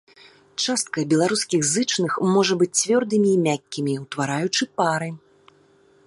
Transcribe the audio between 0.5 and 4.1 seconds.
Частка беларускіх зычных можа быць цвёрдымі і мяккімі,